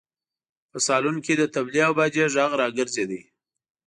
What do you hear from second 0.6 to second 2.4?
په سالون کې د تبلې او باجې